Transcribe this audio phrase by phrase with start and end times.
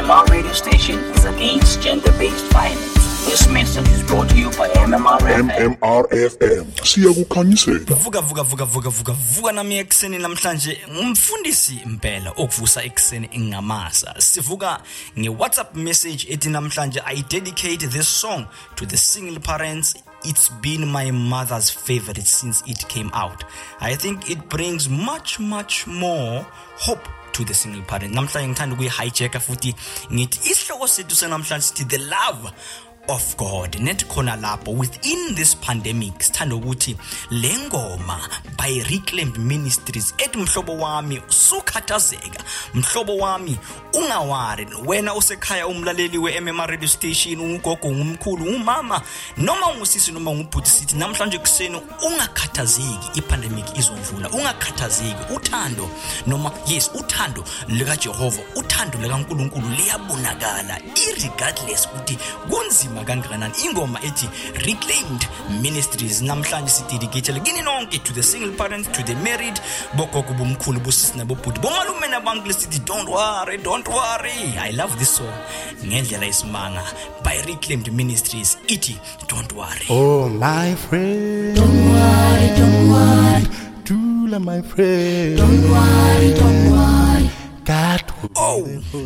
[0.00, 2.94] MMR radio station is against gender-based violence.
[3.26, 5.48] This message is brought to you by MMR FM.
[5.48, 10.78] MMRFM siyakukhanyisela vuka vuka vuka vuka vuka vuka nami ekuseni namhlanje.
[10.90, 14.80] Ngumfundisi impela okuvusa ekuseni ngamasa sivuka
[15.18, 18.46] nge-whatsapp message ethi namhlanje i dedicate this song
[18.76, 19.94] to the single parents.
[20.24, 23.44] It's been my mother's favorite since it came out.
[23.80, 26.46] I think it brings much much more
[26.78, 28.14] hope to the single parent.
[28.14, 29.74] Namhlanje ngithanda ukuyi-hijacka futhi
[30.12, 32.52] ngithi isihloko sethu senamhlanje sithi the love
[33.08, 36.96] of God net khona lapho within this pandemic sithanda ukuthi
[37.30, 38.18] le ngoma
[38.56, 42.44] by reclaimed ministries ethi mhlobo wami sukhathazeka.
[42.74, 43.58] Mhlobo wami
[43.94, 44.66] ungawari.
[44.86, 49.02] Wena usekhaya umlaleli we-mmr radio station ungugogo ngumkhulu umama
[49.36, 55.34] noma ungusisi noma ngubhuti sithi namhlanje kuseni ungakhathazeki ipandemic izondlula ungakhathazeki.
[55.34, 55.90] Uthando
[56.26, 62.18] noma yes uthando likajehova uthando likankulunkulu liyabonakala irregardless ukuthi
[62.50, 65.28] kunzima kangakanani ingoma ethi reclaimed
[65.62, 69.60] ministries namhlanje sidedicatele kini nonke to the single parents to the married
[69.94, 75.34] bogogo bomkhulu bosisi nabobhuti bomalume nabantu lesithi don't worry don't worry i love this song
[75.86, 76.82] ngendlela isimanga
[77.24, 78.96] by reclaimed ministries ithi
[79.28, 81.56] don't worry Oh, my friend.
[81.56, 83.46] Don't worry, don't worry,
[83.84, 85.36] Tula, my friend.
[85.36, 86.99] don't worry, don't worry,
[87.64, 88.62] God will oh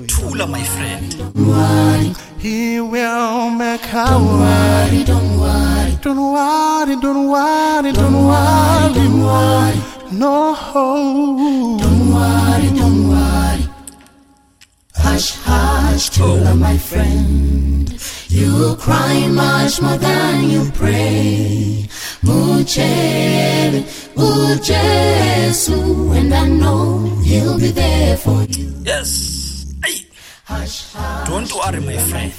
[0.06, 4.40] thula my friend worry, He will make a don't way.
[4.44, 8.94] worry, don't worry, Don't worry, don't worry, don't don't worry, worry.
[8.94, 9.78] don't worry,
[10.12, 10.56] No.
[11.82, 13.62] don't worry, don't worry.
[14.96, 17.90] Hush, hush, Tula, my friend.
[18.28, 21.88] You cry much more than you pray.
[22.24, 23.84] Muchele,
[24.16, 25.78] ujesu,
[26.16, 28.72] and I know he'll be there for you.
[28.84, 30.06] yes hey
[30.44, 31.28] Hush, hush.
[31.28, 32.32] don't worry my friend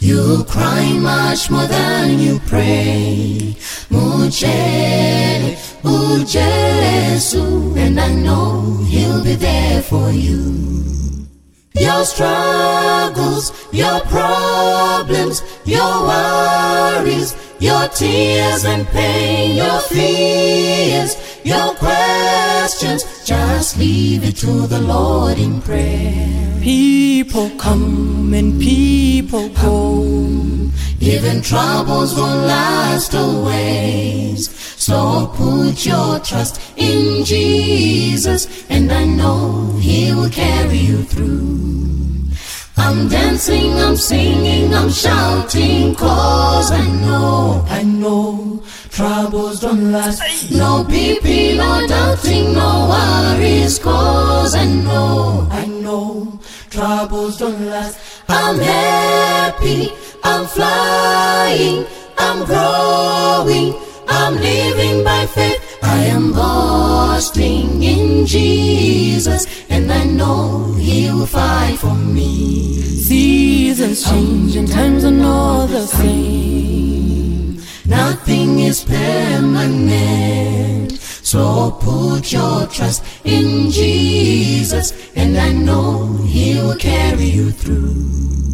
[0.00, 3.54] You cry much more than you pray.
[3.88, 5.54] Muchele,
[5.84, 10.42] ujesu, and I know he'll be there for you.
[11.74, 17.30] Your struggles, your problems, your worries,
[17.62, 25.62] your tears and pain, your fears, your questions, just leave it to the Lord in
[25.62, 26.60] prayer.
[26.60, 30.02] People come and people go.
[30.98, 34.50] Even troubles won't last always.
[34.76, 41.62] So put your trust in Jesus, and I know He will carry you through.
[42.76, 50.50] I'm dancing, I'm singing, I'm shouting, cause I know, I know troubles don't last.
[50.50, 56.38] No BP, no doubting, no worries, cause I know, I know
[56.70, 57.98] troubles don't last.
[58.28, 59.92] I'm happy,
[60.24, 61.86] I'm flying,
[62.18, 63.74] I'm growing,
[64.08, 65.61] I'm living by faith.
[66.12, 72.82] Am boasting in Jesus, and I know He will fight for me.
[72.82, 77.62] Seasons change and times are not the same.
[77.86, 79.72] Nothing is permanent.
[81.00, 88.51] So put your trust in Jesus, and I know He will carry you through.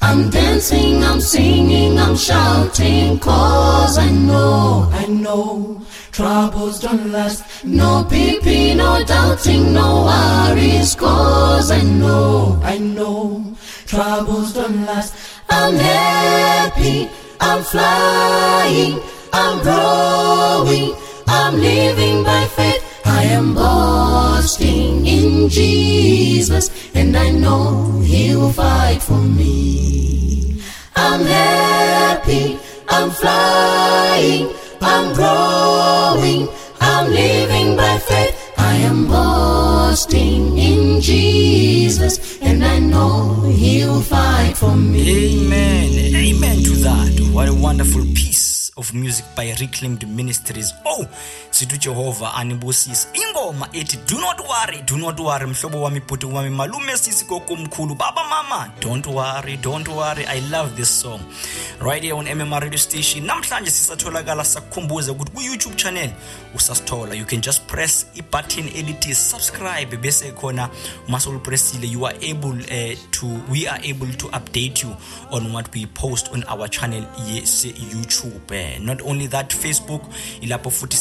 [0.00, 5.82] I'm dancing, I'm singing, I'm shouting, cause I know, I know
[6.12, 7.64] troubles don't last.
[7.64, 13.44] No PP, no doubting, no worries, cause I know, I know
[13.86, 15.14] troubles don't last.
[15.50, 17.08] I'm happy,
[17.40, 19.00] I'm flying,
[19.32, 20.94] I'm growing,
[21.26, 22.84] I'm living by faith.
[23.04, 30.60] I am boasting in Jesus, and I know He will fight for me.
[30.94, 32.58] I'm happy,
[32.88, 34.52] I'm flying,
[34.82, 36.48] I'm growing,
[36.80, 38.34] I'm living by faith.
[38.58, 45.00] I am boasting in Jesus, and I know He will fight for me.
[45.08, 46.14] Amen.
[46.14, 47.30] Amen to that.
[47.32, 50.72] What a wonderful piece of music by Reclaimed Ministries.
[50.84, 51.08] Oh,
[51.58, 53.08] sithi Jehova anibusise.
[53.14, 57.56] Ingoma ethi do not worry, do not worry mhlobo wami bhuti wami malume sisi gogo
[57.56, 60.24] mkhulu baba mama don't worry, don't worry.
[60.26, 61.20] I love this song.
[61.80, 63.26] Right here on MMR radio station.
[63.26, 66.10] Namhlanje sisatholakala sakukhumbuza ukuthi ku YouTube channel
[66.54, 67.14] usasithola.
[67.16, 70.70] You can just press i-button elithi subscribe bese khona
[71.08, 74.96] uma solupressile you are able uh, to we are able to update you
[75.30, 80.02] on what we post on our channel yes YouTube eh, not only that Facebook
[80.40, 80.96] ilapho futhi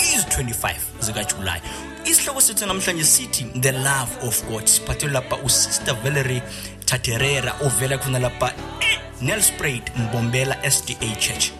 [0.00, 1.60] is 25 zikaJuly
[2.04, 4.64] isihloko sethu namhlanje sithi the love of God.
[4.64, 6.42] Siphathele lapha usister Valerie
[6.84, 8.52] Taterera ovela khona lapha
[9.20, 11.50] eNelspruit Mbombela SDA Church.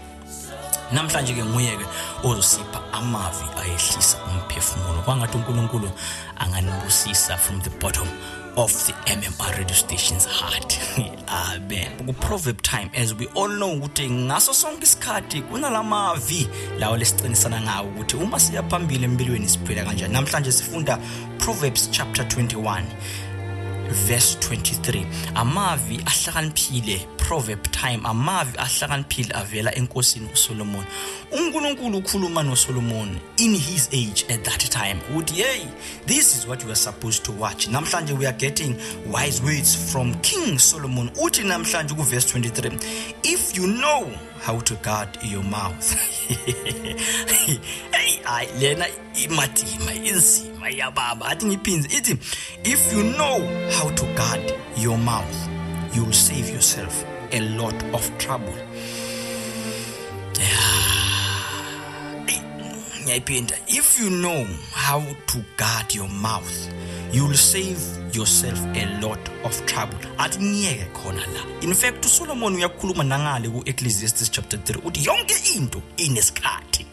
[0.93, 1.87] Namhlanje ke nguye ke
[2.23, 5.03] ozosipha amavi ayehlisa umphefumulo.
[5.03, 5.91] Kwangathi uNkulunkulu
[6.37, 8.09] anganibusisa from the bottom.
[8.57, 10.79] Of the MMR radio station's heart.
[11.29, 12.07] Amen.
[12.07, 16.49] Ku proverb time as we all know ukuthi ngaso sonke isikhathi kunalamavi
[16.79, 20.15] lawo lesiqinisana ngawo ukuthi uma siya phambili empilweni siphila kanjani.
[20.15, 20.99] Namhlanje sifunda
[21.39, 22.83] Proverbs chapter 21
[24.09, 30.85] verse 23 amavi ahlakaniphile proverb time amavi ahlakaniphile avela enkosini uSolomon
[31.33, 35.67] uNkulunkulu ukhuluma noSolomon in his age at that time uthi hey
[36.07, 37.67] this is what you are supposed to watch.
[37.69, 38.77] Namhlanje we are getting
[39.11, 41.09] wise words from King Solomon.
[41.11, 42.79] Uthi namhlanje ku verse 23
[43.25, 45.93] if you know how to guard your mouth
[47.93, 51.27] hey ay lena imadima inzima yababa.
[51.27, 52.17] Athi ngiphinze ithi
[52.65, 53.39] if you know
[53.73, 55.49] how to guard your mouth
[55.95, 57.16] you'll save yourself.
[57.33, 58.55] A lot of trouble.
[63.05, 66.69] Ngiyayiphinda if you know how to guard your mouth
[67.13, 67.79] you'll save
[68.13, 69.99] yourself a lot of trouble.
[70.19, 71.61] Athi ngiyeke khona la.
[71.63, 76.87] In fact uSolomon uyakhuluma nangale ku Ecclesiastes chapter 3 uthi yonke into inesikhathi.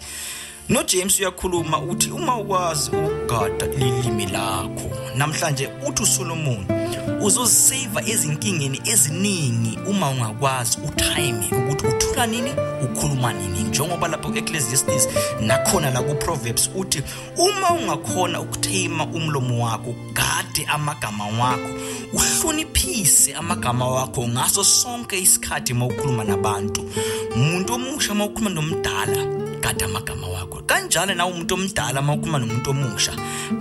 [0.69, 6.82] No James uyakhuluma uthi uma ukwazi ukugada lilimi lakho namhlanje uthi uSolomon
[7.23, 12.51] uzozisave ezinkingeni eziningi uma ungakwazi utime ukuthi uthula nini
[12.83, 13.63] ukhuluma nini.
[13.63, 15.07] Njengoba lapho ku-Ecclesiastes
[15.41, 17.03] nakhona la ku-Proverbs uthi
[17.37, 21.69] uma ungakhona ukuthema umlomo wakho gade amagama wakho
[22.13, 26.89] uhloniphise amagama wakho ngaso sonke isikhathi mawukhuluma nabantu.
[27.35, 30.61] Umuntu omusha mawukhuluma nomdala gada amagama wakho.
[30.67, 33.13] Kanjalo na umuntu omdala mawukhuluma nomuntu omusha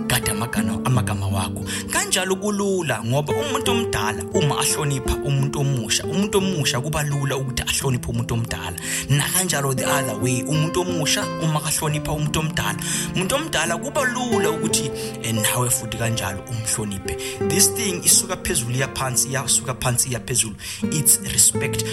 [0.07, 1.63] gada amagama amagama wakho.
[1.89, 8.07] Kanjalo kulula ngoba umuntu omdala uma ahlonipha umuntu omusha umuntu omusha kuba lula ukuthi ahloniphe
[8.11, 8.77] umuntu omdala.
[9.09, 12.79] Na kanjalo the other way umuntu omusha uma kahlonipha umuntu omdala
[13.15, 14.91] umuntu omdala kuba lula ukuthi
[15.23, 17.15] eh, nawe futhi kanjalo umhloniphe.
[17.47, 20.55] This thing isuka phezulu yaphansi iyasuka phansi iyaphezulu
[20.91, 21.85] it's respect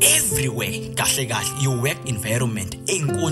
[0.00, 1.62] everywhere kahle kahle.
[1.62, 2.76] Your work environment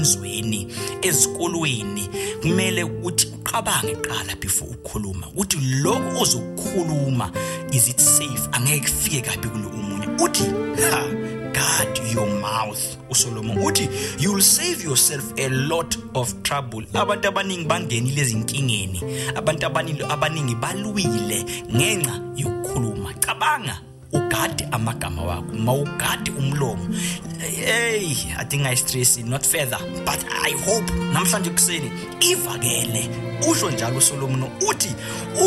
[0.05, 0.69] enkonzweni
[1.03, 2.09] ezikolweni
[2.43, 5.27] kumele ukuthi uqabange qala before ukhuluma.
[5.37, 7.31] Uthi lokho ozokukhuluma
[7.73, 8.49] is it safe?
[8.53, 10.45] Angeke kufike kabi kulo umunye uthi
[10.91, 11.07] ha
[11.53, 13.57] guard your mouth uSolomon.
[13.65, 16.83] Uthi you'll save yourself a lot of trouble.
[16.95, 19.01] Abantu abaningi bangenile ezinkingeni.
[19.35, 23.15] Abantu abaningi abaningi balwile ngenxa yokukhuluma.
[23.21, 23.81] Cabanga.
[24.15, 26.89] Ugade amagama wakho mawugade umlomo.
[27.39, 31.91] Hey i think i stress it not further but i hope namhlanje kuseni
[32.21, 33.11] ivakele.
[33.51, 34.95] Usho njalo uSolomon uthi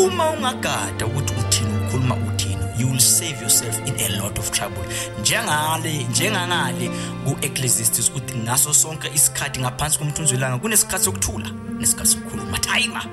[0.04, 4.82] uma ungagada ukuthi uthini ukhuluma uthini you will save yourself in a lot of trouble.
[5.20, 6.90] Njengale njengangale
[7.24, 12.58] ku-ecclesiastes uthi ngaso sonke isikhathi ngaphansi komthunzi welanga kunesikhathi sokuthula nesikhathi sokukhuluma.
[12.58, 13.04] Timer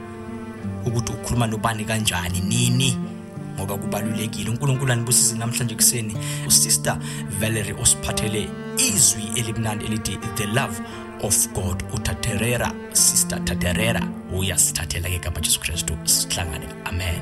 [0.85, 3.14] ukuthi ukhuluma nobani kanjani nini?
[3.55, 6.97] Ngoba kubalulekile uNkulunkulu anibusise namhlanje kuseni usister
[7.39, 10.81] Valerie osiphathele izwi elimnandi elithi the love
[11.23, 14.01] of God utaterera sister taterera
[14.37, 17.21] uyasithathela ke gama Jesu Kristu sihlangane amen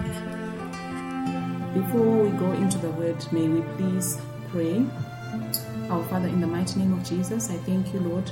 [1.73, 4.21] Before we go into the word, may we please
[4.51, 4.85] pray.
[5.89, 8.29] Our Father, in the mighty name of Jesus, I thank you, Lord,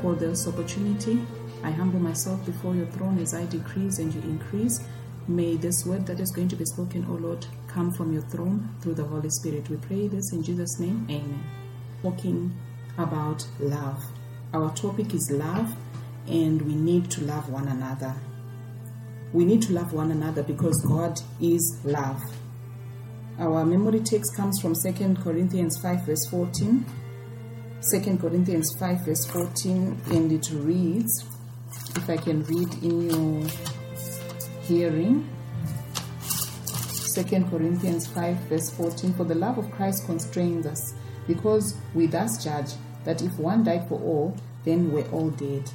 [0.00, 1.24] for this opportunity.
[1.62, 4.80] I humble myself before your throne as I decrease and you increase.
[5.28, 8.74] May this word that is going to be spoken, O Lord, come from your throne
[8.80, 9.68] through the Holy Spirit.
[9.70, 11.06] We pray this in Jesus' name.
[11.08, 11.44] Amen.
[12.02, 12.52] Talking
[12.98, 14.02] about love.
[14.52, 15.74] Our topic is love,
[16.26, 18.14] and we need to love one another.
[19.32, 22.20] We need to love one another because God is love.
[23.38, 26.84] Our memory text comes from 2 Corinthians 5, verse 14.
[27.90, 31.24] 2 Corinthians 5, verse 14, and it reads,
[31.96, 33.50] if I can read in your
[34.62, 35.28] hearing.
[37.14, 40.94] 2 Corinthians 5, verse 14 For the love of Christ constrains us,
[41.26, 42.72] because we thus judge
[43.04, 45.70] that if one died for all, then we're all dead.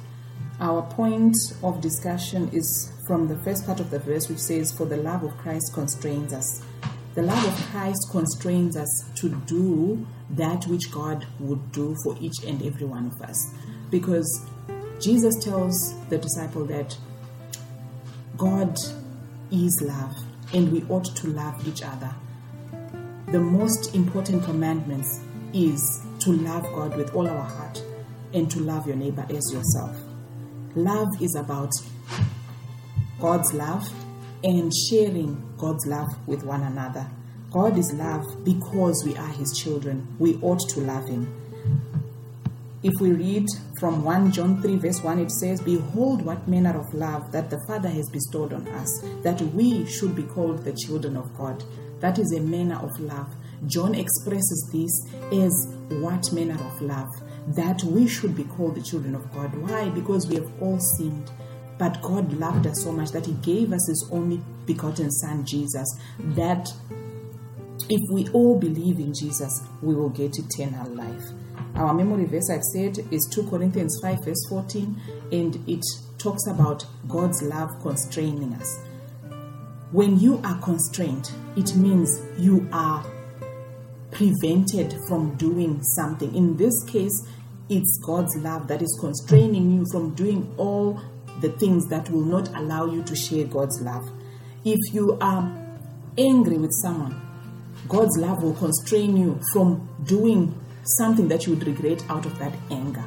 [0.60, 4.86] Our point of discussion is from the first part of the verse, which says, For
[4.86, 6.62] the love of Christ constrains us.
[7.14, 12.44] The love of Christ constrains us to do that which God would do for each
[12.44, 13.54] and every one of us.
[13.90, 14.46] Because
[15.00, 16.96] Jesus tells the disciple that
[18.38, 18.78] God
[19.50, 20.16] is love
[20.54, 22.14] and we ought to love each other.
[23.32, 25.20] The most important commandments
[25.52, 27.82] is to love God with all our heart
[28.32, 29.96] and to love your neighbor as yourself.
[30.76, 31.72] Love is about
[33.20, 33.92] God's love
[34.44, 37.10] and sharing God's love with one another.
[37.50, 40.14] God is love because we are his children.
[40.20, 41.34] We ought to love him.
[42.80, 43.46] If we read
[43.80, 47.60] from 1 John 3, verse 1, it says, Behold, what manner of love that the
[47.66, 51.64] Father has bestowed on us, that we should be called the children of God.
[51.98, 53.34] That is a manner of love.
[53.66, 57.08] John expresses this as what manner of love?
[57.48, 59.52] That we should be called the children of God.
[59.56, 59.88] Why?
[59.88, 61.32] Because we have all sinned.
[61.78, 65.98] But God loved us so much that He gave us His only begotten Son, Jesus,
[66.20, 66.72] that
[67.88, 71.24] if we all believe in Jesus, we will get eternal life.
[71.78, 75.84] Our memory verse, I've said, is 2 Corinthians 5, verse 14, and it
[76.18, 78.80] talks about God's love constraining us.
[79.92, 83.06] When you are constrained, it means you are
[84.10, 86.34] prevented from doing something.
[86.34, 87.24] In this case,
[87.68, 91.00] it's God's love that is constraining you from doing all
[91.40, 94.10] the things that will not allow you to share God's love.
[94.64, 95.48] If you are
[96.18, 97.22] angry with someone,
[97.86, 100.60] God's love will constrain you from doing
[100.96, 103.04] something that you would regret out of that anger.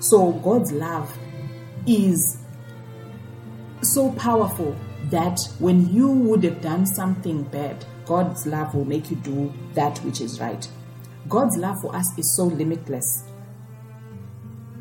[0.00, 1.16] So, God's love
[1.86, 2.38] is
[3.82, 4.76] so powerful
[5.10, 9.98] that when you would have done something bad, God's love will make you do that
[9.98, 10.66] which is right.
[11.28, 13.24] God's love for us is so limitless.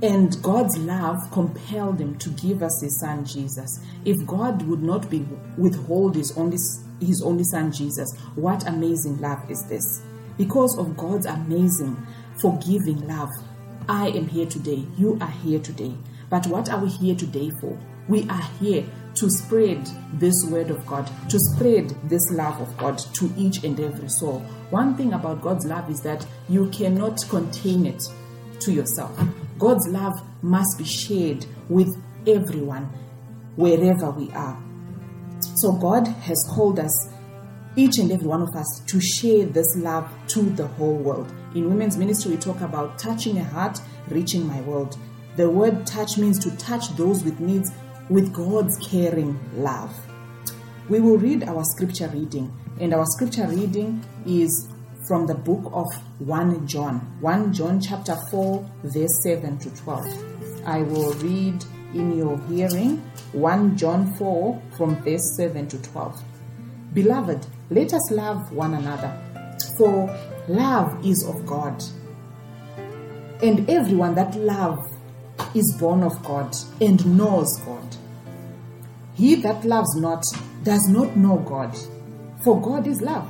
[0.02, 3.80] And God's love compelled him to give us his son Jesus.
[4.04, 5.26] If God would not be
[5.58, 6.58] withhold his only
[7.00, 10.02] his only son Jesus, what amazing love is this?
[10.38, 11.96] Because of God's amazing
[12.40, 13.30] forgiving love,
[13.88, 14.86] I am here today.
[14.98, 15.94] You are here today.
[16.30, 17.78] But what are we here today for?
[18.08, 18.86] We are here
[19.16, 23.80] to spread this word of God, to spread this love of God to each and
[23.80, 24.40] every soul.
[24.70, 28.02] One thing about God's love is that you cannot contain it
[28.62, 29.18] to yourself.
[29.60, 31.96] God's love must be shared with
[32.28, 32.86] everyone,
[33.56, 34.62] wherever we are.
[35.56, 37.10] So, God has called us,
[37.76, 41.34] each and every one of us, to share this love to the whole world.
[41.56, 44.98] In women's ministry, we talk about touching a heart, reaching my world.
[45.36, 47.72] The word touch means to touch those with needs
[48.10, 49.94] with God's caring love.
[50.90, 54.70] We will read our scripture reading, and our scripture reading is
[55.08, 55.88] from the book of
[56.20, 60.66] 1 John, 1 John chapter 4, verse 7 to 12.
[60.66, 61.64] I will read
[61.94, 62.98] in your hearing
[63.34, 66.24] 1 John 4 from verse 7 to 12.
[66.94, 69.18] Beloved, let us love one another,
[69.78, 70.08] for
[70.48, 71.84] love is of God.
[73.42, 74.90] And everyone that loves
[75.54, 77.96] is born of God and knows God.
[79.16, 80.26] He that loves not
[80.64, 81.78] does not know God,
[82.44, 83.30] for God is love.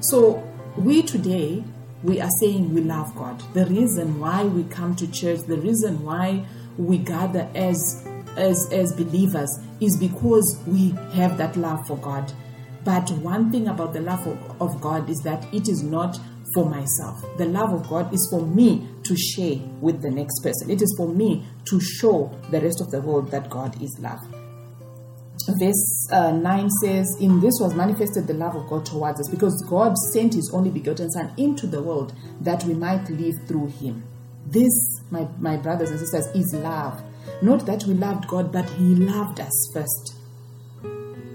[0.00, 0.42] So,
[0.76, 1.64] we today,
[2.02, 3.42] we are saying we love God.
[3.54, 6.44] The reason why we come to church, the reason why
[6.76, 9.50] we gather as as as believers
[9.80, 12.32] is because we have that love for God.
[12.84, 16.18] But one thing about the love of, of God is that it is not
[16.54, 17.20] for myself.
[17.36, 20.70] The love of God is for me to share with the next person.
[20.70, 24.20] It is for me to show the rest of the world that God is love.
[25.60, 29.64] Verse uh, 9 says, In this was manifested the love of God towards us, because
[29.68, 34.04] God sent his only begotten Son into the world that we might live through him.
[34.46, 37.02] This, my, my brothers and sisters, is love.
[37.40, 40.17] Not that we loved God, but he loved us first.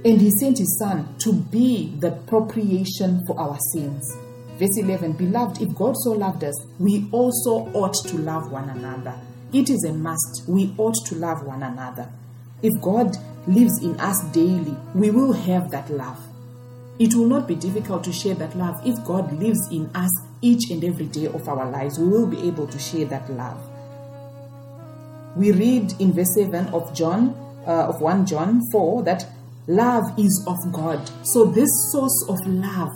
[0.06, 4.18] And he sent his Son to be the propitiation for our sins.
[4.60, 9.16] Verse 11 Beloved, if God so loved us, we also ought to love one another.
[9.54, 10.44] It is a must.
[10.48, 12.10] We ought to love one another.
[12.62, 13.16] If God
[13.48, 16.20] lives in us daily, we will have that love.
[17.00, 18.80] It will not be difficult to share that love.
[18.86, 22.48] If God lives in us each and every day of our lives, we will be
[22.48, 23.60] able to share that love.
[25.36, 29.26] We read in verse 7 of John, uh, of 1 John 4, that
[29.68, 31.10] love is of God.
[31.24, 32.92] So, this source of love,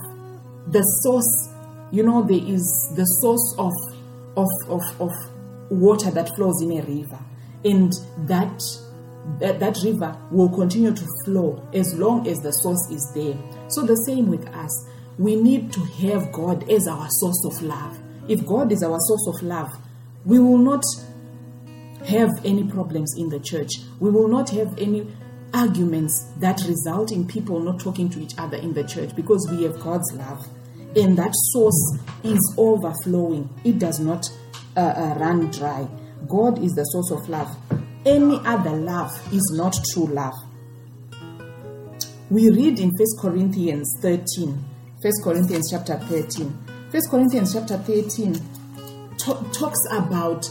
[0.68, 1.50] the source,
[1.92, 3.74] you know, there is the source of,
[4.36, 5.12] of, of, of
[5.70, 7.20] water that flows in a river.
[7.64, 7.92] And
[8.28, 8.62] that
[9.40, 13.38] that, that river will continue to flow as long as the source is there.
[13.70, 14.88] So, the same with us.
[15.18, 18.00] We need to have God as our source of love.
[18.28, 19.72] If God is our source of love,
[20.26, 20.84] we will not
[22.06, 23.72] have any problems in the church.
[24.00, 25.08] We will not have any
[25.58, 29.64] arguments that result in people not talking to each other in the church because we
[29.64, 30.48] have God's love.
[30.96, 34.30] And that source is overflowing, it does not
[34.76, 35.88] uh, uh, run dry.
[36.28, 37.56] God is the source of love.
[38.06, 40.34] Any other love is not true love.
[42.30, 44.64] We read in 1 Corinthians 13,
[45.02, 46.48] 1 Corinthians chapter 13.
[46.92, 48.36] 1 Corinthians chapter 13
[49.18, 50.44] ta- talks about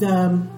[0.00, 0.48] the,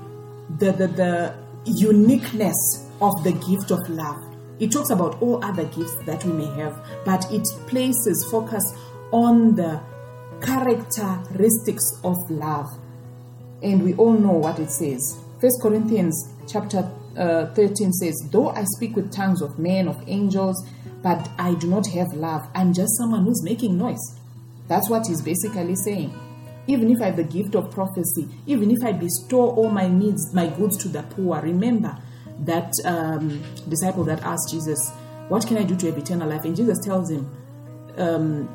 [0.59, 1.35] the, the, the
[1.65, 4.23] uniqueness of the gift of love.
[4.59, 8.65] It talks about all other gifts that we may have, but it places focus
[9.13, 9.81] on the
[10.41, 12.67] characteristics of love.
[13.63, 15.19] And we all know what it says.
[15.41, 20.67] First Corinthians chapter uh, 13 says, Though I speak with tongues of men, of angels,
[21.03, 24.19] but I do not have love, I'm just someone who's making noise.
[24.69, 26.19] That's what he's basically saying.
[26.67, 30.35] Even if I have the gift of prophecy, even if I bestow all my needs,
[30.35, 31.97] my goods to the poor, remember
[32.41, 34.91] that um, disciple that asked Jesus,
[35.29, 36.45] What can I do to have eternal life?
[36.45, 37.31] And Jesus tells him,
[37.97, 38.49] um,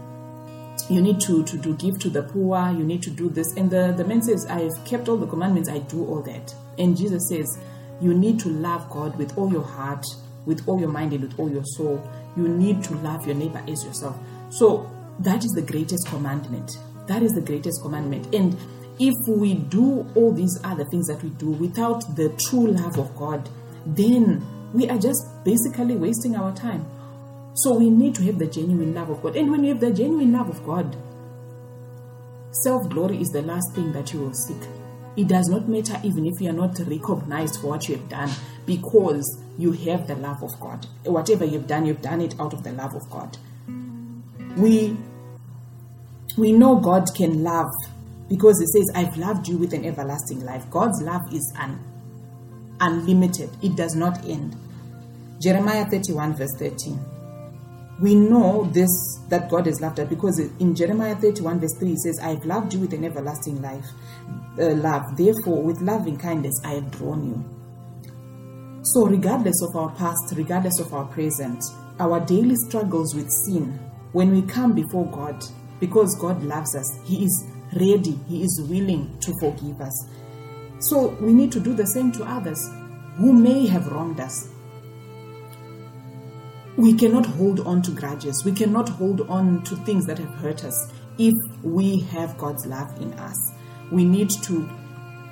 [0.90, 3.54] you need to, to, to give to the poor, you need to do this.
[3.56, 6.54] And the, the man says, I have kept all the commandments, I do all that.
[6.78, 7.58] And Jesus says,
[8.02, 10.06] You need to love God with all your heart,
[10.46, 12.02] with all your mind, and with all your soul.
[12.36, 14.18] You need to love your neighbor as yourself.
[14.50, 16.72] So that is the greatest commandment.
[17.08, 18.34] That is the greatest commandment.
[18.34, 18.58] And
[19.00, 23.16] if we do all these other things that we do without the true love of
[23.16, 23.50] God,
[23.86, 26.86] then we are just basically wasting our time.
[27.54, 29.36] So we need to have the genuine love of God.
[29.36, 30.96] And when you have the genuine love of God,
[32.64, 34.62] self glory is the last thing that you will seek.
[35.18, 38.30] It does not matter even if you are not recognized for what you have done
[38.66, 40.86] because you have the love of God.
[41.04, 43.38] Whatever you've done, you've done it out of the love of God.
[44.56, 44.96] We
[46.38, 47.72] we know God can love
[48.30, 50.70] because He says, I've loved you with an everlasting life.
[50.70, 51.80] God's love is un,
[52.82, 54.56] unlimited, it does not end.
[55.42, 57.00] Jeremiah 31, verse 13
[58.02, 62.00] we know this that God has loved us because in Jeremiah 31 verse 3 it
[62.00, 63.86] says, I have loved you with an everlasting life,
[64.60, 65.16] uh, love.
[65.16, 68.82] Therefore, with loving kindness I have drawn you.
[68.84, 71.64] So, regardless of our past, regardless of our present,
[72.00, 73.80] our daily struggles with sin,
[74.14, 75.42] when we come before God,
[75.80, 80.08] because God loves us, He is ready, He is willing to forgive us.
[80.80, 82.68] So, we need to do the same to others
[83.18, 84.50] who may have wronged us,
[86.78, 88.44] we cannot hold on to grudges.
[88.46, 93.00] We cannot hold on to things that have hurt us if we have God's love
[93.02, 93.38] in us.
[93.92, 94.70] We need to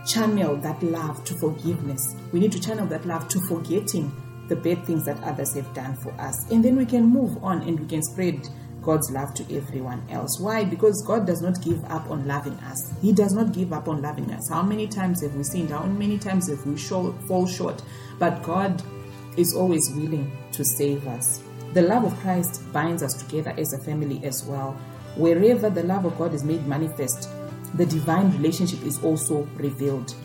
[0.06, 2.15] channel that love to forgiveness.
[2.32, 4.12] We need to channel that love to forgetting
[4.48, 6.52] the bad things that others have done for us.
[6.52, 8.48] And then we can move on and we can spread
[8.89, 10.39] God's love to everyone else.
[10.39, 10.63] Why?
[10.63, 12.91] Because God does not give up on loving us.
[13.04, 14.49] He does not give up on loving us.
[14.49, 15.69] How many times have we sinned?
[15.69, 17.84] How many times have we fall short?
[18.17, 18.82] But God
[19.38, 21.39] is always willing to save us.
[21.73, 24.71] The love of Christ binds us together as a family as well.
[25.15, 27.30] Wherever the love of God is made manifest,
[27.75, 30.15] the divine relationship is also revealed.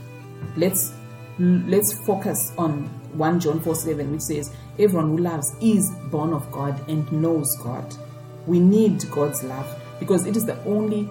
[0.56, 0.94] Let's
[1.38, 2.84] let's focus on
[3.18, 7.54] 1 John 4 7, which says, Everyone who loves is born of God and knows
[7.62, 7.94] God.
[8.46, 9.66] We need God's love
[9.98, 11.08] because it is the only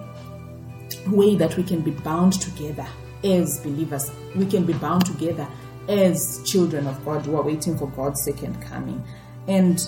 [1.06, 2.86] way that we can be bound together
[3.22, 4.10] as believers.
[4.34, 5.48] We can be bound together
[5.88, 9.02] as children of God who are waiting for God's second coming.
[9.48, 9.80] And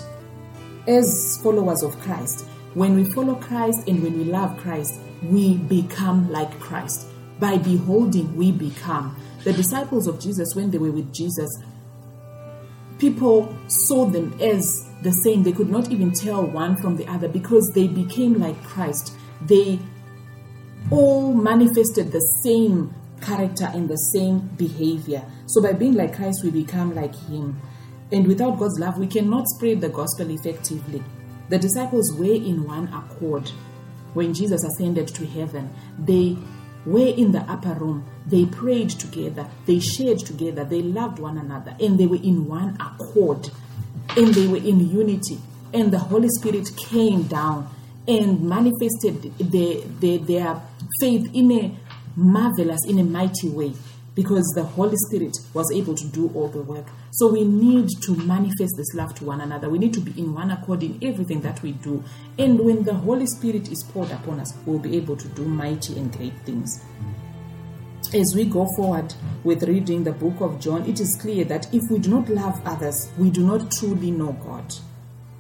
[0.87, 6.30] as followers of Christ, when we follow Christ and when we love Christ, we become
[6.30, 7.06] like Christ.
[7.40, 9.16] By beholding, we become.
[9.44, 11.50] The disciples of Jesus, when they were with Jesus,
[12.98, 15.42] people saw them as the same.
[15.42, 19.14] They could not even tell one from the other because they became like Christ.
[19.42, 19.78] They
[20.90, 25.24] all manifested the same character and the same behavior.
[25.46, 27.61] So by being like Christ, we become like Him.
[28.12, 31.02] And without God's love, we cannot spread the gospel effectively.
[31.48, 33.50] The disciples were in one accord
[34.14, 35.72] when Jesus ascended to heaven.
[35.98, 36.37] They
[36.87, 38.07] were in the upper room.
[38.27, 39.49] They prayed together.
[39.66, 40.64] They shared together.
[40.64, 41.77] They loved one another.
[41.81, 43.51] And they were in one accord.
[44.16, 45.38] And they were in unity.
[45.75, 47.68] And the Holy Spirit came down
[48.09, 50.62] and manifested their, their, their
[51.01, 51.77] faith in a
[52.14, 53.72] marvelous, in a mighty way
[54.16, 56.87] because the Holy Spirit was able to do all the work.
[57.12, 59.68] So we need to manifest this love to one another.
[59.68, 62.02] We need to be in one accord in everything that we do.
[62.38, 65.98] And when the Holy Spirit is poured upon us, we'll be able to do mighty
[65.98, 66.83] and great things.
[68.14, 69.12] As we go forward
[69.44, 72.61] with reading the book of John, it is clear that if we do not love
[72.64, 74.74] others, we do not truly know God.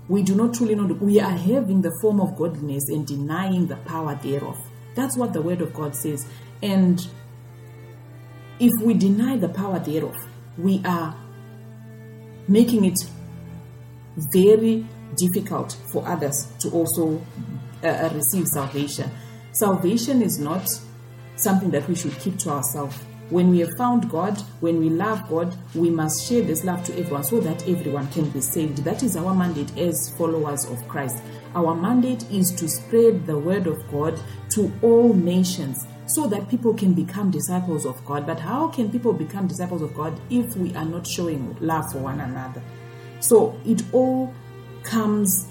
[0.08, 3.76] We do not truly know, we are having the form of godliness and denying the
[3.76, 4.58] power thereof.
[4.94, 6.26] That's what the Word of God says.
[6.62, 7.06] And
[8.58, 10.16] if we deny the power thereof,
[10.56, 11.14] we are
[12.48, 12.98] making it
[14.16, 17.20] very difficult for others to also
[17.84, 19.10] uh, uh, receive salvation.
[19.52, 20.68] Salvation is not
[21.36, 22.96] something that we should keep to ourselves.
[23.28, 26.96] When we have found God, when we love God, we must share this love to
[26.96, 28.78] everyone so that everyone can be saved.
[28.84, 31.22] That is our mandate as followers of Christ.
[31.54, 34.18] Our mandate is to spread the word of God
[34.50, 38.26] to all nations so that people can become disciples of God.
[38.26, 41.98] But how can people become disciples of God if we are not showing love for
[41.98, 42.62] one another?
[43.20, 44.32] So it all
[44.82, 45.48] comes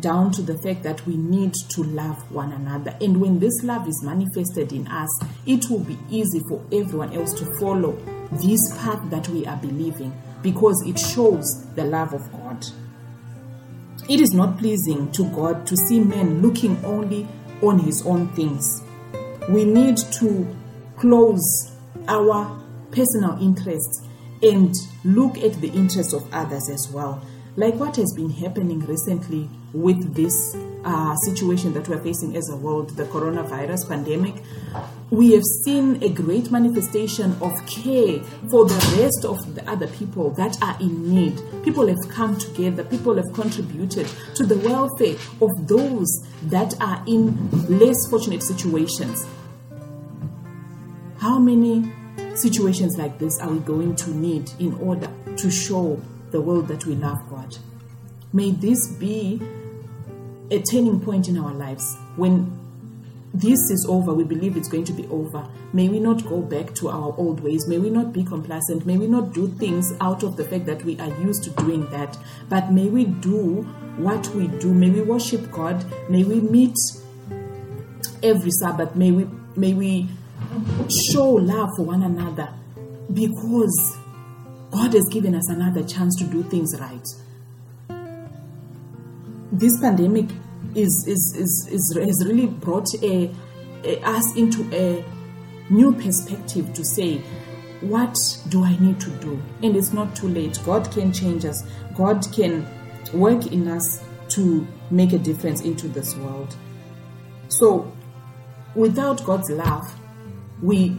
[0.00, 2.96] down to the fact that we need to love one another.
[3.00, 5.08] And when this love is manifested in us,
[5.46, 7.92] it will be easy for everyone else to follow
[8.32, 12.64] this path that we are believing because it shows the love of God.
[14.08, 17.26] It is not pleasing to God to see men looking only
[17.62, 18.82] on his own things.
[19.48, 20.56] We need to
[20.96, 21.72] close
[22.06, 24.06] our personal interests
[24.42, 27.22] and look at the interests of others as well.
[27.56, 32.56] Like what has been happening recently with this uh, situation that we're facing as a
[32.56, 34.34] world, the coronavirus pandemic,
[35.10, 40.30] we have seen a great manifestation of care for the rest of the other people
[40.30, 41.40] that are in need.
[41.64, 47.50] People have come together, people have contributed to the welfare of those that are in
[47.78, 49.26] less fortunate situations.
[51.18, 51.92] How many
[52.36, 56.00] situations like this are we going to need in order to show
[56.30, 57.56] the world that we love God?
[58.32, 59.42] May this be
[60.50, 61.96] a turning point in our lives.
[62.14, 62.56] When
[63.34, 65.44] this is over, we believe it's going to be over.
[65.72, 67.66] May we not go back to our old ways.
[67.66, 68.86] May we not be complacent.
[68.86, 71.90] May we not do things out of the fact that we are used to doing
[71.90, 72.16] that.
[72.48, 73.62] But may we do
[73.96, 74.72] what we do.
[74.72, 75.84] May we worship God.
[76.08, 76.76] May we meet
[78.22, 78.94] every Sabbath.
[78.94, 79.26] May we
[79.56, 80.08] may we
[81.12, 82.52] show love for one another
[83.12, 83.96] because
[84.70, 87.06] God has given us another chance to do things right.
[89.50, 90.26] This pandemic
[90.74, 93.30] is, is, is, is has really brought a,
[93.84, 95.04] a, us into a
[95.70, 97.18] new perspective to say,
[97.80, 99.40] what do I need to do?
[99.62, 100.58] And it's not too late.
[100.64, 101.62] God can change us.
[101.94, 102.66] God can
[103.14, 106.56] work in us to make a difference into this world.
[107.48, 107.90] So,
[108.74, 109.97] without God's love,
[110.62, 110.96] we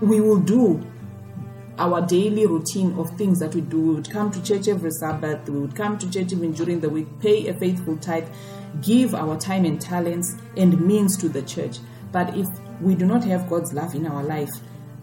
[0.00, 0.84] we will do
[1.78, 3.80] our daily routine of things that we do.
[3.80, 6.90] We would come to church every Sabbath, we would come to church even during the
[6.90, 8.28] week, pay a faithful tithe,
[8.82, 11.78] give our time and talents and means to the church.
[12.10, 12.46] But if
[12.80, 14.50] we do not have God's love in our life,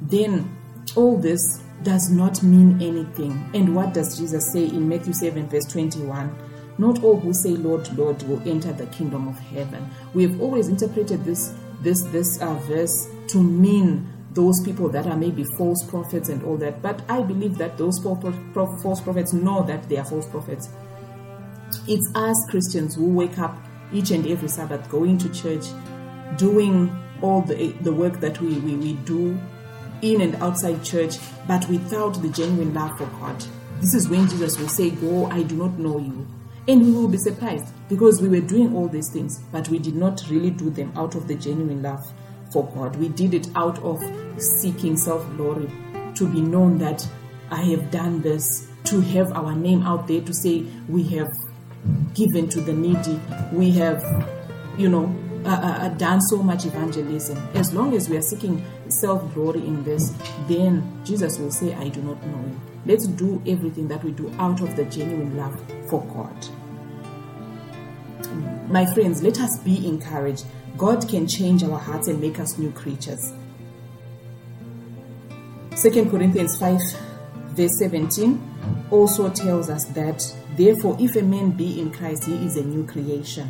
[0.02, 0.56] then
[0.96, 3.50] all this does not mean anything.
[3.54, 6.36] And what does Jesus say in Matthew 7, verse 21?
[6.78, 9.90] Not all who say, Lord, Lord, will enter the kingdom of heaven.
[10.14, 15.18] We have always interpreted this this this uh, verse to mean those people that are
[15.18, 16.82] maybe false prophets and all that.
[16.82, 20.70] But I believe that those false prophets know that they are false prophets.
[21.88, 23.58] It's us Christians who wake up
[23.92, 25.66] each and every Sabbath, going to church,
[26.38, 29.40] doing all the the work that we, we, we do
[30.02, 33.44] in and outside church, but without the genuine love for God.
[33.82, 36.28] This is when Jesus will say, Go, I do not know you.
[36.68, 39.96] And we will be surprised because we were doing all these things, but we did
[39.96, 42.06] not really do them out of the genuine love
[42.52, 42.96] for God.
[42.96, 44.02] We did it out of
[44.42, 45.70] seeking self glory,
[46.16, 47.08] to be known that
[47.52, 51.32] I have done this, to have our name out there, to say we have
[52.14, 53.20] given to the needy,
[53.52, 54.04] we have,
[54.78, 57.38] you know, uh, uh, done so much evangelism.
[57.54, 60.14] As long as we are seeking self glory in this,
[60.48, 62.60] then Jesus will say, I do not know you.
[62.86, 65.60] Let's do everything that we do out of the genuine love
[65.90, 66.48] for God.
[68.68, 70.46] My friends, let us be encouraged.
[70.78, 73.34] God can change our hearts and make us new creatures.
[75.82, 76.80] 2 Corinthians 5,
[77.50, 80.24] verse 17 also tells us that,
[80.56, 83.50] therefore, if a man be in Christ, he is a new creation.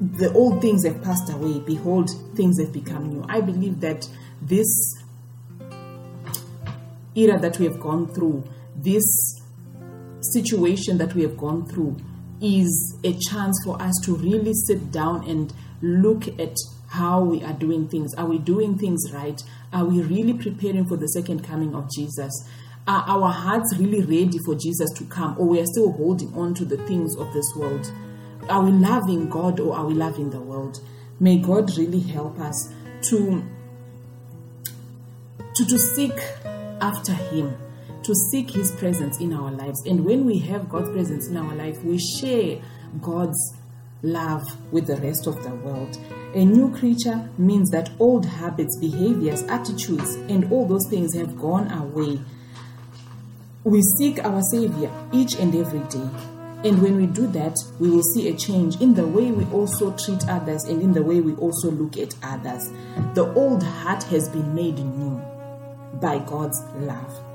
[0.00, 3.24] The old things have passed away, behold, things have become new.
[3.28, 4.08] I believe that
[4.42, 4.94] this
[7.14, 9.40] era that we have gone through, this
[10.20, 11.96] situation that we have gone through,
[12.40, 16.54] is a chance for us to really sit down and look at
[16.88, 18.14] how we are doing things.
[18.14, 19.42] Are we doing things right?
[19.72, 22.32] Are we really preparing for the second coming of Jesus?
[22.86, 26.54] Are our hearts really ready for Jesus to come, or we are still holding on
[26.54, 27.90] to the things of this world?
[28.48, 30.80] Are we loving God or are we loving the world?
[31.18, 32.72] May God really help us
[33.08, 33.42] to
[35.56, 36.12] to, to seek
[36.80, 37.56] after Him,
[38.06, 39.84] to seek His presence in our lives.
[39.84, 42.60] And when we have God's presence in our life, we share
[43.00, 43.54] God's
[44.02, 45.98] love with the rest of the world.
[46.34, 51.70] A new creature means that old habits, behaviors, attitudes, and all those things have gone
[51.72, 52.20] away.
[53.64, 56.08] We seek our Savior each and every day.
[56.64, 59.96] And when we do that, we will see a change in the way we also
[59.96, 62.70] treat others and in the way we also look at others.
[63.14, 65.20] The old heart has been made new
[66.00, 67.25] by God's love.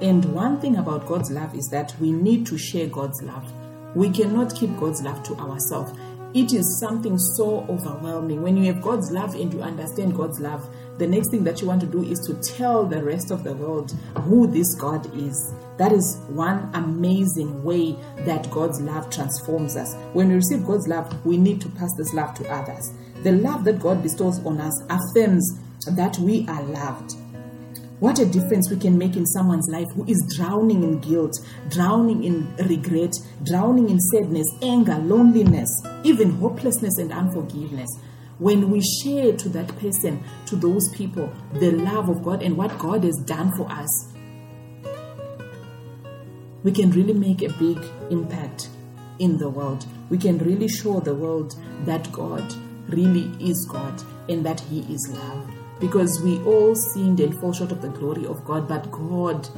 [0.00, 3.52] And one thing about God's love is that we need to share God's love.
[3.94, 5.92] We cannot keep God's love to ourselves.
[6.32, 8.40] It is something so overwhelming.
[8.40, 10.64] When you have God's love and you understand God's love,
[10.98, 13.52] the next thing that you want to do is to tell the rest of the
[13.52, 13.90] world
[14.22, 15.52] who this God is.
[15.76, 19.96] That is one amazing way that God's love transforms us.
[20.12, 22.92] When we receive God's love, we need to pass this love to others.
[23.22, 25.58] The love that God bestows on us affirms
[25.88, 27.16] that we are loved.
[28.00, 32.24] What a difference we can make in someone's life who is drowning in guilt, drowning
[32.24, 35.68] in regret, drowning in sadness, anger, loneliness,
[36.02, 37.90] even hopelessness and unforgiveness.
[38.38, 42.78] When we share to that person, to those people, the love of God and what
[42.78, 44.14] God has done for us,
[46.62, 48.70] we can really make a big impact
[49.18, 49.84] in the world.
[50.08, 52.50] We can really show the world that God
[52.88, 57.72] really is God and that He is love because we all sinned and fall short
[57.72, 59.48] of the glory of God, but God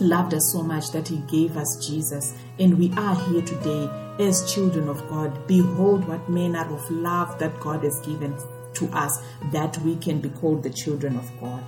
[0.00, 3.88] loved us so much that He gave us Jesus, and we are here today
[4.18, 5.46] as children of God.
[5.46, 8.36] Behold, what manner of love that God has given
[8.74, 11.64] to us that we can be called the children of God.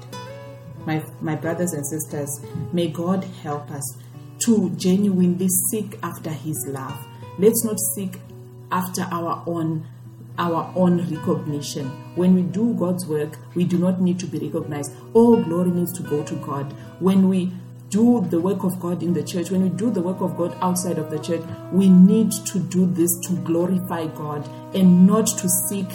[0.87, 3.97] My, my brothers and sisters, may God help us
[4.41, 7.07] to genuinely seek after His love.
[7.39, 8.19] Let's not seek
[8.71, 9.87] after our own
[10.39, 11.87] our own recognition.
[12.15, 14.93] When we do God's work, we do not need to be recognized.
[15.15, 16.73] All glory needs to go to God.
[17.01, 17.53] When we
[17.91, 20.57] do the work of God in the church, when we do the work of God
[20.61, 21.43] outside of the church,
[21.73, 25.87] we need to do this to glorify God and not to seek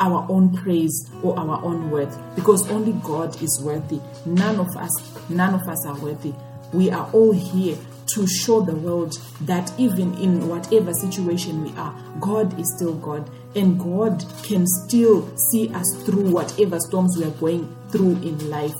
[0.00, 4.00] our own praise or our own worth because only God is worthy.
[4.26, 6.32] None of us, none of us are worthy.
[6.72, 7.76] We are all here
[8.14, 13.28] to show the world that even in whatever situation we are, God is still God
[13.56, 18.74] and God can still see us through whatever storms we are going through in life.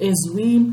[0.00, 0.72] As we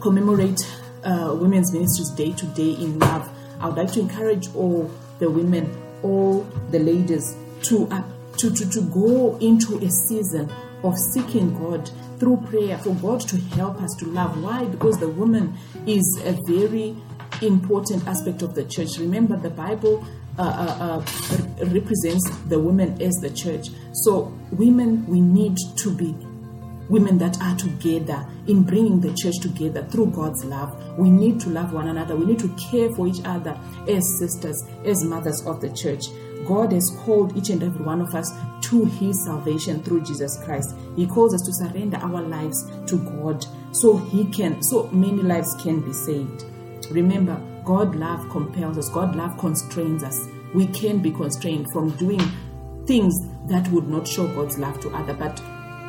[0.00, 0.60] commemorate
[1.04, 3.28] uh, Women's Ministries Day today in love,
[3.60, 5.70] I would like to encourage all the women,
[6.02, 8.02] all the ladies to, uh,
[8.38, 10.50] to, to, to go into a season
[10.82, 14.42] of seeking God through prayer for God to help us to love.
[14.42, 14.64] Why?
[14.64, 16.96] Because the woman is a very
[17.40, 18.98] important aspect of the church.
[18.98, 20.04] Remember, the Bible
[20.38, 21.04] uh, uh,
[21.60, 23.68] uh, represents the women as the church.
[23.92, 26.14] So, women, we need to be
[26.88, 30.98] women that are together in bringing the church together through God's love.
[30.98, 32.16] We need to love one another.
[32.16, 36.04] We need to care for each other as sisters, as mothers of the church.
[36.46, 40.74] God has called each and every one of us to his salvation through Jesus Christ.
[40.96, 45.54] He calls us to surrender our lives to God so he can so many lives
[45.62, 46.44] can be saved.
[46.90, 48.88] Remember, God love compels us.
[48.88, 50.18] God love constrains us.
[50.54, 52.20] We can be constrained from doing
[52.86, 53.14] things
[53.48, 55.40] that would not show God's love to other, but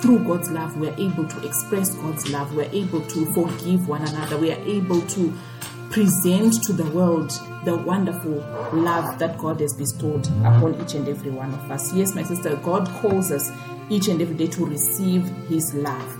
[0.01, 2.53] through God's love, we're able to express God's love.
[2.55, 4.37] We're able to forgive one another.
[4.37, 5.33] We are able to
[5.93, 7.29] present to the world
[7.65, 8.37] the wonderful
[8.73, 11.93] love that God has bestowed upon each and every one of us.
[11.93, 13.51] Yes, my sister, God calls us
[13.91, 16.19] each and every day to receive His love.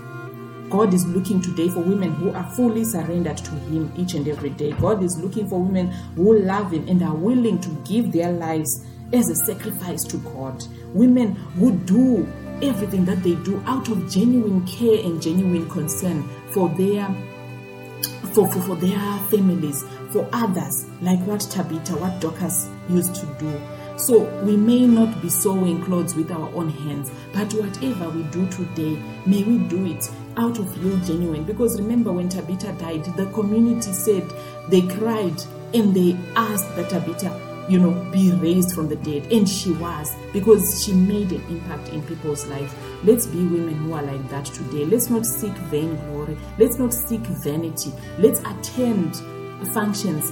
[0.70, 4.50] God is looking today for women who are fully surrendered to Him each and every
[4.50, 4.70] day.
[4.74, 8.86] God is looking for women who love Him and are willing to give their lives
[9.12, 10.64] as a sacrifice to God.
[10.92, 12.32] Women who do
[12.62, 17.12] everything that they do out of genuine care and genuine concern for their
[18.34, 18.98] for, for, for their
[19.30, 23.60] families, for others, like what Tabitha, what Dorcas used to do.
[23.96, 28.46] So we may not be sewing clothes with our own hands, but whatever we do
[28.48, 31.44] today, may we do it out of real genuine.
[31.44, 34.24] Because remember when Tabitha died, the community said
[34.68, 35.40] they cried
[35.72, 39.30] and they asked that Tabitha, you know, be raised from the dead.
[39.32, 42.74] And she was because she made an impact in people's lives.
[43.02, 44.84] Let's be women who are like that today.
[44.84, 46.36] Let's not seek vainglory.
[46.58, 47.92] Let's not seek vanity.
[48.18, 49.16] Let's attend
[49.72, 50.30] functions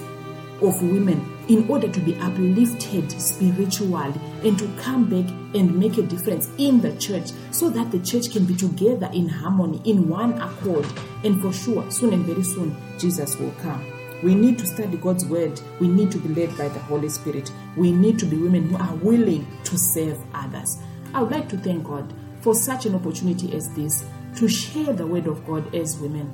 [0.63, 4.15] of women in order to be uplifted spiritually
[4.45, 8.31] and to come back and make a difference in the church so that the church
[8.31, 10.87] can be together in harmony, in one accord.
[11.25, 14.02] And for sure, soon and very soon, Jesus will come.
[14.23, 15.61] We need to study God's word.
[15.81, 17.51] We need to be led by the Holy Spirit.
[17.77, 20.79] We need to be women who are willing to serve others.
[21.15, 24.05] I would like to thank God for such an opportunity as this
[24.37, 26.31] to share the word of God as women,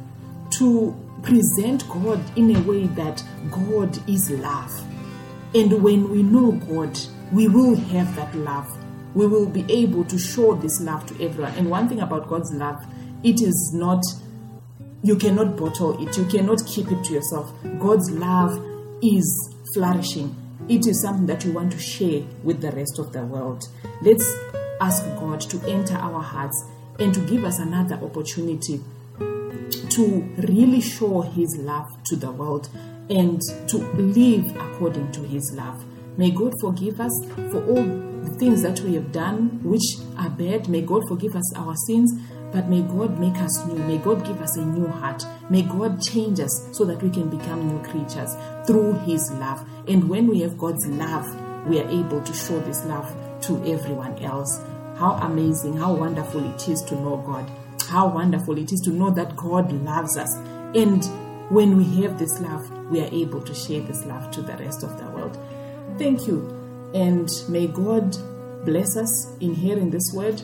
[0.50, 4.72] to present God in a way that God is love.
[5.54, 6.98] And when we know God,
[7.32, 8.68] we will have that love.
[9.14, 11.54] We will be able to show this love to everyone.
[11.54, 12.84] And one thing about God's love,
[13.22, 14.02] it is not,
[15.02, 17.52] you cannot bottle it, you cannot keep it to yourself.
[17.78, 18.64] God's love
[19.02, 20.34] is flourishing.
[20.68, 23.64] It is something that you want to share with the rest of the world.
[24.02, 24.36] Let's
[24.80, 26.64] ask God to enter our hearts
[26.98, 28.80] and to give us another opportunity
[29.90, 32.68] to really show his love to the world
[33.10, 35.84] and to live according to his love.
[36.16, 37.12] May God forgive us
[37.50, 40.68] for all the things that we have done which are bad.
[40.68, 42.12] May God forgive us our sins,
[42.52, 43.74] but may God make us new.
[43.74, 45.24] May God give us a new heart.
[45.50, 48.34] May God change us so that we can become new creatures
[48.66, 49.64] through his love.
[49.86, 51.26] And when we have God's love,
[51.68, 54.60] we are able to show this love to everyone else.
[54.96, 57.50] How amazing, how wonderful it is to know God.
[57.88, 60.34] How wonderful it is to know that God loves us.
[60.74, 61.04] And
[61.50, 64.82] when we have this love, we are able to share this love to the rest
[64.82, 65.38] of the world.
[65.98, 66.54] Thank you.
[66.94, 68.16] And may God
[68.64, 70.42] bless us in hearing this word.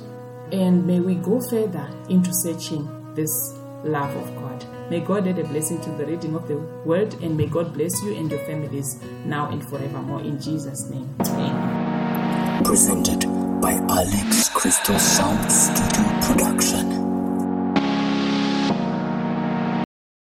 [0.52, 3.30] And may we go further into searching this
[3.84, 4.64] love of God.
[4.90, 7.14] May God add a blessing to the reading of the word.
[7.22, 10.20] And may God bless you and your families now and forevermore.
[10.20, 11.14] In Jesus' name.
[11.20, 12.64] Amen.
[12.64, 13.26] Presented
[13.60, 16.93] by Alex Crystal Sound Studio Production.